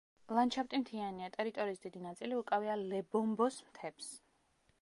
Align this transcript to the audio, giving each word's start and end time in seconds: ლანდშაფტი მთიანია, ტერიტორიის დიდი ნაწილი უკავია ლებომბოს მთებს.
ლანდშაფტი 0.35 0.79
მთიანია, 0.83 1.27
ტერიტორიის 1.35 1.83
დიდი 1.85 2.03
ნაწილი 2.07 2.39
უკავია 2.41 2.81
ლებომბოს 2.81 3.63
მთებს. 3.69 4.13